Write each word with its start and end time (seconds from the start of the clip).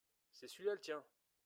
C’est 0.33 0.47
celui-là 0.47 0.73
le 0.73 0.79
tien. 0.81 1.03